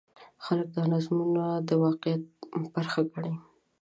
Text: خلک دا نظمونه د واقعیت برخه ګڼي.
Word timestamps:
خلک 0.45 0.67
دا 0.75 0.83
نظمونه 0.93 1.43
د 1.67 1.69
واقعیت 1.83 2.23
برخه 2.73 2.99
ګڼي. 3.11 3.33